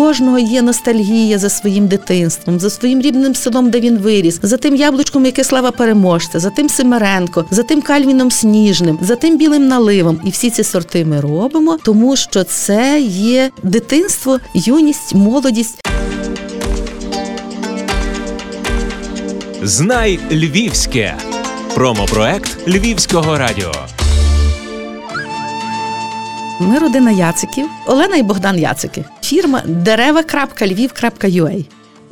[0.00, 4.76] кожного є ностальгія за своїм дитинством, за своїм рідним селом, де він виріс, за тим
[4.76, 10.20] яблучком, яке слава переможця, за тим Семеренко, за тим кальвіном сніжним, за тим білим наливом.
[10.24, 15.80] І всі ці сорти ми робимо, тому що це є дитинство, юність, молодість.
[19.62, 21.14] Знай Львівське.
[21.74, 23.72] Промопроект Львівського радіо.
[26.60, 29.04] Ми родина Яциків, Олена і Богдан Яцики.
[29.30, 31.52] Фірма дерева.львів.ua.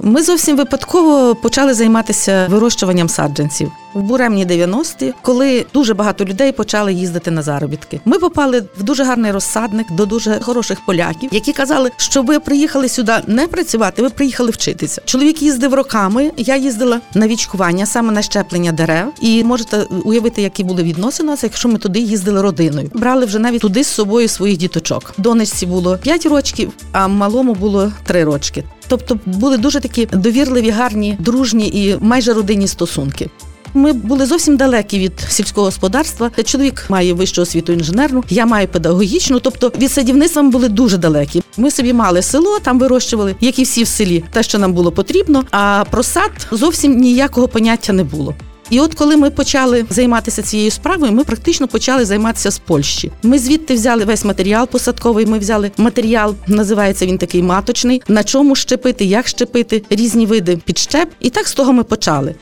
[0.03, 6.93] Ми зовсім випадково почали займатися вирощуванням саджанців в буремні 90-ті, коли дуже багато людей почали
[6.93, 8.01] їздити на заробітки.
[8.05, 12.89] Ми попали в дуже гарний розсадник до дуже хороших поляків, які казали, що ви приїхали
[12.89, 15.03] сюди не працювати, ви приїхали вчитися.
[15.05, 16.33] Чоловік їздив роками.
[16.37, 21.69] Я їздила на вічкування, саме на щеплення дерев, і можете уявити, які були відносини, якщо
[21.69, 22.91] ми туди їздили родиною.
[22.95, 25.15] Брали вже навіть туди з собою своїх діточок.
[25.19, 28.65] Донечці було 5 років, а малому було 3 рочки.
[28.89, 33.31] Тобто були дуже такі довірливі, гарні, дружні і майже родинні стосунки.
[33.75, 36.31] Ми були зовсім далекі від сільського господарства.
[36.45, 39.41] Чоловік має вищу освіту інженерну, я маю педагогічну.
[39.41, 41.43] Тобто від садівництва ми були дуже далекі.
[41.57, 44.93] Ми собі мали село, там вирощували, як і всі в селі, те, що нам було
[44.93, 45.45] потрібно.
[45.51, 48.35] А про сад зовсім ніякого поняття не було.
[48.71, 53.11] І от коли ми почали займатися цією справою, ми практично почали займатися з Польщі.
[53.23, 55.27] Ми звідти взяли весь матеріал посадковий.
[55.27, 58.03] Ми взяли матеріал, називається він такий маточний.
[58.09, 61.09] На чому щепити, як щепити, різні види підщеп.
[61.21, 62.35] І так з того ми почали.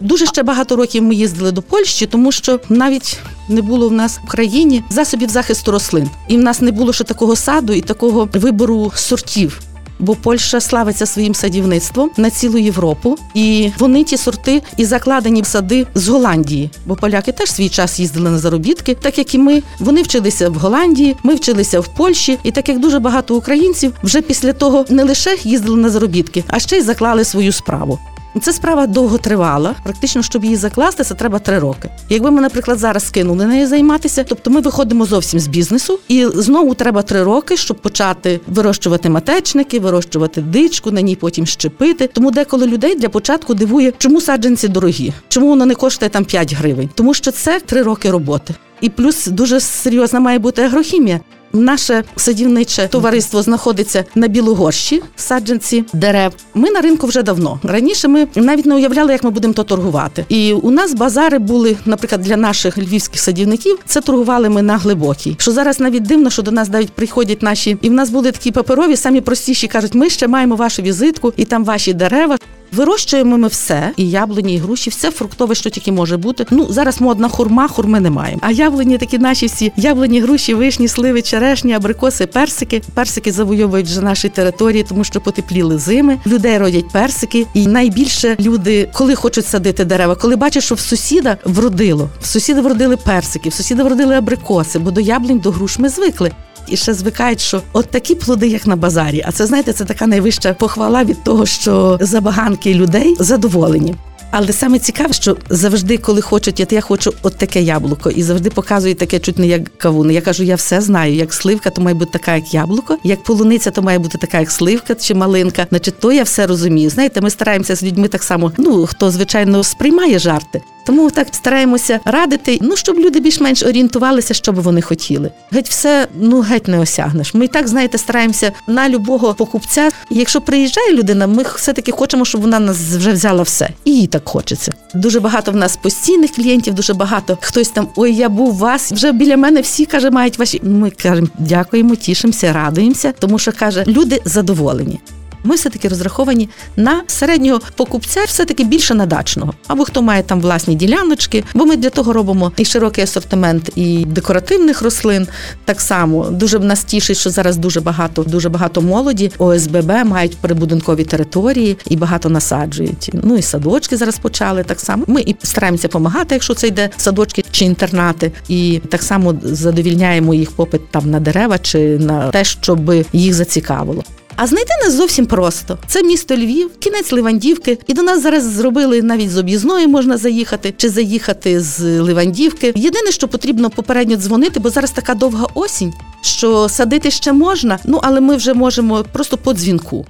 [0.00, 4.18] Дуже ще багато років ми їздили до Польщі, тому що навіть не було в нас
[4.24, 8.28] в країні засобів захисту рослин, і в нас не було ще такого саду і такого
[8.32, 9.60] вибору сортів.
[9.98, 15.46] Бо Польща славиться своїм садівництвом на цілу Європу, і вони ті сорти і закладені в
[15.46, 16.70] сади з Голландії.
[16.86, 19.62] Бо поляки теж свій час їздили на заробітки, так як і ми.
[19.78, 24.20] Вони вчилися в Голландії, ми вчилися в Польщі, і так як дуже багато українців вже
[24.20, 27.98] після того не лише їздили на заробітки, а ще й заклали свою справу.
[28.42, 29.74] Це справа довго тривала.
[29.84, 31.90] Практично, щоб її закласти, це треба три роки.
[32.08, 36.74] Якби ми, наприклад, зараз кинули нею займатися, тобто ми виходимо зовсім з бізнесу, і знову
[36.74, 42.06] треба три роки, щоб почати вирощувати матечники, вирощувати дичку, на ній потім щепити.
[42.06, 46.54] Тому деколи людей для початку дивує, чому саджанці дорогі, чому воно не коштує там 5
[46.54, 48.54] гривень, тому що це три роки роботи.
[48.80, 51.20] І плюс дуже серйозна має бути агрохімія.
[51.54, 56.32] Наше садівниче товариство знаходиться на Білогорщі, в саджанці дерев.
[56.54, 57.60] Ми на ринку вже давно.
[57.62, 60.24] Раніше ми навіть не уявляли, як ми будемо то торгувати.
[60.28, 63.78] І у нас базари були, наприклад, для наших львівських садівників.
[63.86, 65.36] Це торгували ми на глибокій.
[65.38, 68.50] Що зараз навіть дивно, що до нас навіть приходять наші, і в нас були такі
[68.50, 72.38] паперові, самі простіші кажуть, ми ще маємо вашу візитку і там ваші дерева.
[72.74, 76.46] Вирощуємо ми все, і яблуні, і груші, все фруктове, що тільки може бути.
[76.50, 78.38] Ну зараз модна хурма, хурми немає.
[78.40, 82.82] А яблуні такі наші всі яблуні, груші, вишні, сливи, черешні, абрикоси, персики.
[82.94, 86.18] Персики завойовують вже наші території, тому що потепліли зими.
[86.26, 91.36] Людей родять персики, і найбільше люди, коли хочуть садити дерева, коли бачать, що в сусіда
[91.44, 95.88] вродило, в сусіда вродили персики, в сусіда вродили абрикоси, бо до яблунь, до груш ми
[95.88, 96.30] звикли
[96.68, 99.24] і ще звикають, що от такі плоди, як на базарі.
[99.26, 103.94] А це знаєте, це така найвища похвала від того, що забаганки людей задоволені.
[104.36, 108.50] Але саме цікаве, що завжди, коли хочуть, от я хочу от таке яблуко, і завжди
[108.50, 110.10] показують таке чуть не як кавун.
[110.10, 111.14] Я кажу, я все знаю.
[111.14, 114.50] Як сливка, то має бути така, як яблуко, як полуниця, то має бути така, як
[114.50, 115.66] сливка чи малинка.
[115.70, 116.90] Значить, то я все розумію.
[116.90, 118.52] Знаєте, ми стараємося з людьми так само.
[118.58, 120.60] Ну хто звичайно сприймає жарти.
[120.84, 125.30] Тому так стараємося радити, ну щоб люди більш-менш орієнтувалися, що би вони хотіли.
[125.50, 127.34] Геть все ну геть не осягнеш.
[127.34, 129.90] Ми і так знаєте, стараємося на любого покупця.
[130.10, 134.06] Якщо приїжджає людина, ми все таки хочемо, щоб вона нас вже взяла все, і їй
[134.06, 134.72] так хочеться.
[134.94, 138.92] Дуже багато в нас постійних клієнтів, дуже багато хтось там ой, я був у вас.
[138.92, 140.60] Вже біля мене всі каже, мають ваші.
[140.64, 145.00] Ми кажемо, дякуємо, тішимося, радуємося, тому що каже, люди задоволені.
[145.44, 149.54] Ми все-таки розраховані на середнього покупця, все-таки більше на дачного.
[149.66, 154.04] Або хто має там власні діляночки, бо ми для того робимо і широкий асортимент і
[154.04, 155.26] декоративних рослин.
[155.64, 161.04] Так само дуже нас тішить, що зараз дуже багато, дуже багато молоді ОСББ мають прибудинкові
[161.04, 163.10] території і багато насаджують.
[163.12, 165.04] Ну і садочки зараз почали так само.
[165.06, 170.50] Ми і стараємося допомагати, якщо це йде садочки чи інтернати, і так само задовільняємо їх
[170.50, 174.02] попит там на дерева чи на те, щоб їх зацікавило.
[174.36, 175.78] А знайти нас зовсім просто.
[175.86, 180.74] Це місто Львів, кінець Ливандівки, і до нас зараз зробили навіть з об'їзної можна заїхати
[180.76, 182.72] чи заїхати з Ливандівки.
[182.76, 185.92] Єдине, що потрібно попередньо дзвонити, бо зараз така довга осінь,
[186.22, 187.78] що садити ще можна.
[187.84, 190.06] Ну але ми вже можемо просто по дзвінку.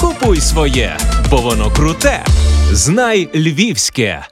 [0.00, 0.98] Купуй своє,
[1.30, 2.24] бо воно круте.
[2.72, 4.26] Знай львівське.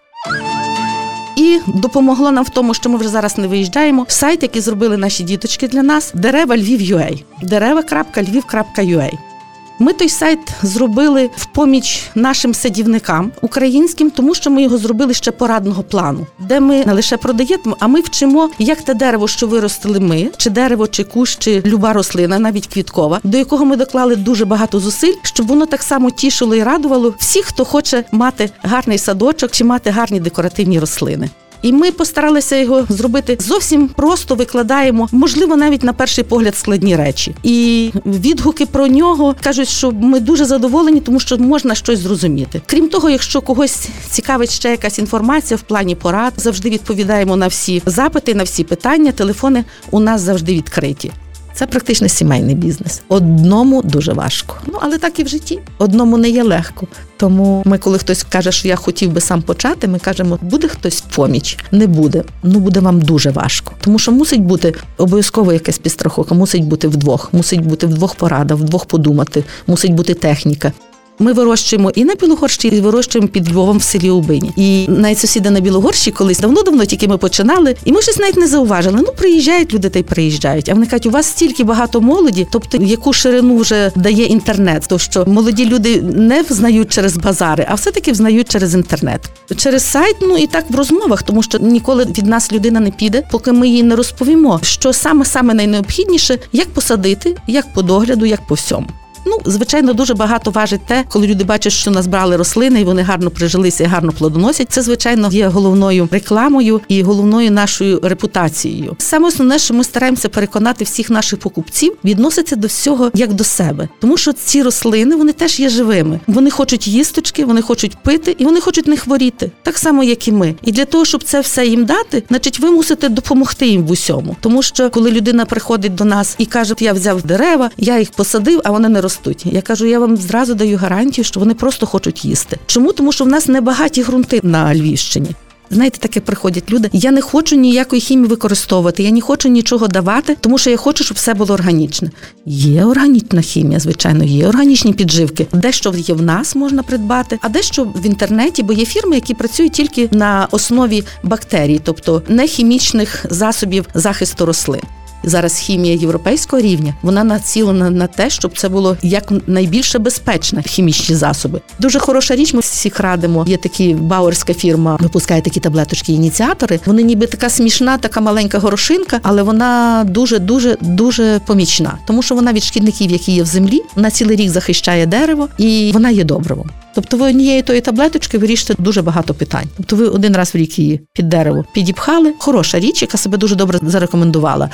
[1.36, 4.06] І допомогло нам в тому, що ми вже зараз не виїжджаємо.
[4.08, 7.22] Сайт, який зробили наші діточки для нас, дерева Львів.ua.
[7.42, 9.35] дерева.львів.ua.
[9.78, 15.30] Ми той сайт зробили в поміч нашим садівникам українським, тому що ми його зробили ще
[15.30, 20.00] порадного плану, де ми не лише продаємо, а ми вчимо, як те дерево, що виростили
[20.00, 24.44] ми, чи дерево, чи кущ, чи люба рослина, навіть квіткова, до якого ми доклали дуже
[24.44, 29.50] багато зусиль, щоб воно так само тішило і радувало всіх, хто хоче мати гарний садочок
[29.50, 31.30] чи мати гарні декоративні рослини.
[31.62, 37.34] І ми постаралися його зробити зовсім просто викладаємо, можливо, навіть на перший погляд складні речі.
[37.42, 42.60] І відгуки про нього кажуть, що ми дуже задоволені, тому що можна щось зрозуміти.
[42.66, 47.82] Крім того, якщо когось цікавить ще якась інформація в плані порад, завжди відповідаємо на всі
[47.86, 49.12] запити, на всі питання.
[49.12, 51.12] Телефони у нас завжди відкриті.
[51.56, 53.02] Це практично сімейний бізнес.
[53.08, 54.56] Одному дуже важко.
[54.66, 55.60] Ну але так і в житті.
[55.78, 56.86] Одному не є легко.
[57.16, 61.02] Тому ми, коли хтось каже, що я хотів би сам почати, ми кажемо, буде хтось
[61.02, 61.58] в поміч?
[61.72, 62.24] Не буде.
[62.42, 63.72] Ну буде вам дуже важко.
[63.80, 68.86] Тому що мусить бути обов'язково якась підстраховка, мусить бути вдвох, мусить бути вдвох порада, вдвох
[68.86, 70.72] подумати, мусить бути техніка.
[71.18, 74.52] Ми вирощуємо і на Білогорщі, і вирощуємо під Львовом в селі Убині.
[74.56, 78.46] І навіть сусіди на Білогорщі колись давно-давно тільки ми починали, і ми щось навіть не
[78.46, 79.00] зауважили.
[79.06, 80.68] Ну приїжджають люди та й приїжджають.
[80.68, 84.98] А вони кажуть, у вас стільки багато молоді, тобто яку ширину вже дає інтернет, то
[84.98, 89.20] що молоді люди не взнають через базари, а все-таки взнають через інтернет,
[89.56, 90.16] через сайт.
[90.22, 93.68] Ну і так в розмовах, тому що ніколи від нас людина не піде, поки ми
[93.68, 98.86] їй не розповімо, що саме саме найнеобхідніше, як посадити, як по догляду, як по всьому.
[99.28, 103.02] Ну, звичайно, дуже багато важить те, коли люди бачать, що нас брали рослини, і вони
[103.02, 104.66] гарно прижилися і гарно плодоносять.
[104.70, 108.96] Це звичайно є головною рекламою і головною нашою репутацією.
[108.98, 113.88] Саме основне, що ми стараємося переконати всіх наших покупців відноситься до всього як до себе,
[114.00, 116.20] тому що ці рослини вони теж є живими.
[116.26, 120.32] Вони хочуть їсточки, вони хочуть пити і вони хочуть не хворіти, так само як і
[120.32, 120.54] ми.
[120.62, 124.36] І для того, щоб це все їм дати, значить, ви мусите допомогти їм в усьому,
[124.40, 128.60] тому що коли людина приходить до нас і каже, я взяв дерева, я їх посадив,
[128.64, 129.52] а вони не ростуть ростуть.
[129.52, 132.58] Я кажу, я вам зразу даю гарантію, що вони просто хочуть їсти.
[132.66, 132.92] Чому?
[132.92, 135.30] Тому що в нас небагаті ґрунти на Львівщині.
[135.70, 136.90] Знаєте, таке приходять люди.
[136.92, 141.04] Я не хочу ніякої хімії використовувати, я не хочу нічого давати, тому що я хочу,
[141.04, 142.10] щоб все було органічне.
[142.46, 145.46] Є органічна хімія, звичайно, є органічні підживки.
[145.52, 149.72] Дещо є в нас можна придбати, а дещо в інтернеті, бо є фірми, які працюють
[149.72, 154.82] тільки на основі бактерій, тобто не хімічних засобів захисту рослин
[155.26, 161.16] зараз хімія європейського рівня, вона націлена на те, щоб це було як найбільше безпечне хімічні
[161.16, 161.60] засоби.
[161.78, 162.54] Дуже хороша річ.
[162.54, 163.44] Ми всіх радимо.
[163.48, 166.80] Є такі бауерська фірма, випускає такі таблеточки, ініціатори.
[166.86, 172.34] Вони ніби така смішна, така маленька горошинка, але вона дуже, дуже, дуже помічна, тому що
[172.34, 176.24] вона від шкідників, які є в землі, на цілий рік захищає дерево і вона є
[176.24, 176.70] добривом.
[176.94, 179.66] Тобто ви однієї тої таблеточки вирішите дуже багато питань.
[179.76, 182.34] Тобто ви один раз в рік її під дерево підіпхали.
[182.38, 184.70] Хороша річ, яка себе дуже добре зарекомендувала.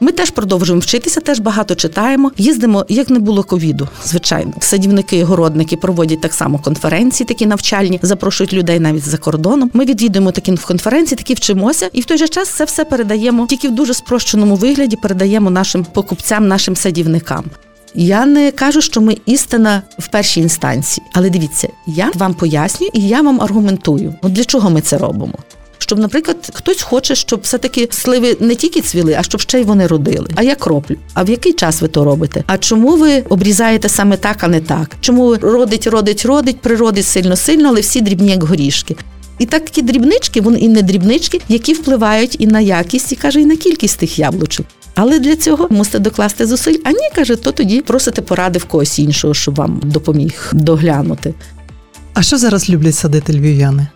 [0.00, 2.32] Ми теж продовжуємо вчитися, теж багато читаємо.
[2.38, 4.52] Їздимо, як не було ковіду, звичайно.
[4.60, 9.70] Садівники, і городники проводять так само конференції, такі навчальні, запрошують людей навіть за кордоном.
[9.74, 13.68] Ми відвідуємо такі конференції, такі вчимося, і в той же час це все передаємо тільки
[13.68, 14.96] в дуже спрощеному вигляді.
[14.96, 17.44] Передаємо нашим покупцям, нашим садівникам.
[17.94, 23.08] Я не кажу, що ми істина в першій інстанції, але дивіться, я вам пояснюю і
[23.08, 24.14] я вам аргументую.
[24.22, 25.34] От для чого ми це робимо?
[25.86, 29.86] Щоб, наприклад, хтось хоче, щоб все-таки сливи не тільки цвіли, а щоб ще й вони
[29.86, 30.28] родили.
[30.34, 30.96] А я кроплю.
[31.14, 32.44] А в який час ви то робите?
[32.46, 34.96] А чому ви обрізаєте саме так, а не так?
[35.00, 38.96] Чому родить, родить, родить, природить сильно, сильно, але всі дрібні, як горішки?
[39.38, 43.46] І такі дрібнички, вони і не дрібнички, які впливають і на якість, і каже, і
[43.46, 44.66] на кількість тих яблучок.
[44.94, 46.76] Але для цього мусите докласти зусиль.
[46.84, 51.34] А ні, каже, то тоді просите поради в когось іншого, щоб вам допоміг доглянути.
[52.14, 53.88] А що зараз люблять садити львів'яни?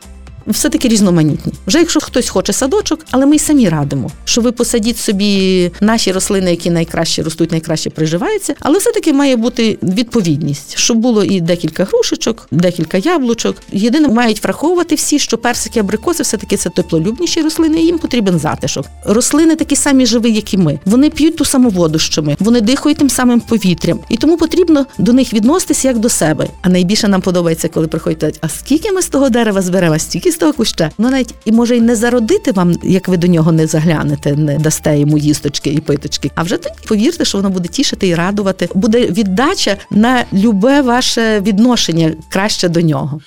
[0.47, 1.53] Все-таки різноманітні.
[1.67, 6.13] Вже якщо хтось хоче садочок, але ми й самі радимо, що ви посадіть собі наші
[6.13, 11.85] рослини, які найкраще ростуть, найкраще приживаються, але все-таки має бути відповідність, щоб було і декілька
[11.85, 13.57] грушечок, декілька яблучок.
[13.73, 18.39] Єдине, мають враховувати всі, що персики, абрикоси, все таки це теплолюбніші рослини, і їм потрібен
[18.39, 18.87] затишок.
[19.05, 20.79] Рослини такі самі живі, як і ми.
[20.85, 24.87] Вони п'ють ту саму воду, що ми, вони дихають тим самим повітрям, і тому потрібно
[24.99, 26.47] до них відноситися як до себе.
[26.63, 30.37] А найбільше нам подобається, коли приходять, а скільки ми з того дерева зберемо, стільки з
[30.37, 30.91] того куща.
[30.99, 34.59] Ну навіть і може й не зародити вам, як ви до нього не заглянете, не
[34.59, 36.31] дасте йому їсточки і питочки.
[36.35, 38.69] А вже тоді повірте, що воно буде тішити і радувати.
[38.75, 43.21] Буде віддача на любе ваше відношення краще до нього.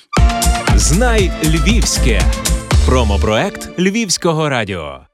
[0.76, 2.22] Знай Львівське
[2.86, 5.13] промопроект Львівського радіо.